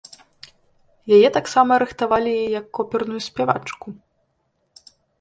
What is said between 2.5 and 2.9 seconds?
як